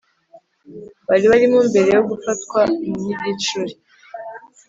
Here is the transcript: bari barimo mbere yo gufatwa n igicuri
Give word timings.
bari 1.07 1.25
barimo 1.31 1.59
mbere 1.69 1.89
yo 1.97 2.03
gufatwa 2.09 2.59
n 3.03 3.03
igicuri 3.19 3.73